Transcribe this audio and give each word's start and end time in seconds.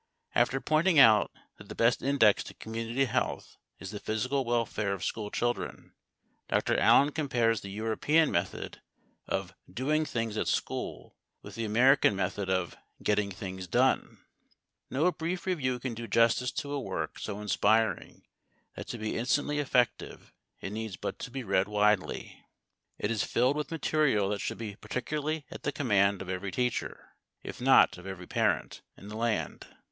After 0.33 0.59
pointing 0.59 0.97
out 0.97 1.29
that 1.59 1.69
the 1.69 1.75
best 1.75 2.01
index 2.01 2.43
to 2.45 2.55
community 2.55 3.05
health 3.05 3.57
is 3.77 3.91
the 3.91 3.99
physical 3.99 4.43
welfare 4.43 4.93
of 4.93 5.05
school 5.05 5.29
children, 5.29 5.93
Dr. 6.47 6.75
Allen 6.79 7.11
compares 7.11 7.61
the 7.61 7.69
European 7.69 8.31
method 8.31 8.81
of 9.27 9.53
doing 9.71 10.05
things 10.05 10.37
at 10.37 10.47
school 10.47 11.15
with 11.43 11.53
the 11.53 11.65
American 11.65 12.15
method 12.15 12.49
of 12.49 12.75
getting 13.03 13.29
things 13.29 13.67
done. 13.67 14.17
No 14.89 15.11
brief 15.11 15.45
review 15.45 15.77
can 15.77 15.93
do 15.93 16.07
justice 16.07 16.51
to 16.53 16.73
a 16.73 16.81
work 16.81 17.19
so 17.19 17.39
inspiring 17.39 18.23
that 18.75 18.87
to 18.87 18.97
be 18.97 19.15
instantly 19.19 19.59
effective 19.59 20.33
it 20.61 20.71
needs 20.71 20.95
but 20.97 21.19
to 21.19 21.29
be 21.29 21.43
read 21.43 21.67
widely. 21.67 22.43
It 22.97 23.11
is 23.11 23.23
filled 23.23 23.55
with 23.55 23.69
material 23.69 24.29
that 24.29 24.41
should 24.41 24.57
be 24.57 24.77
particularly 24.77 25.45
at 25.51 25.61
the 25.61 25.71
command 25.71 26.23
of 26.23 26.27
every 26.29 26.49
teacher, 26.49 27.09
if 27.43 27.61
not 27.61 27.99
of 27.99 28.07
every 28.07 28.25
parent, 28.25 28.81
in 28.97 29.07
the 29.07 29.15
land. 29.15 29.67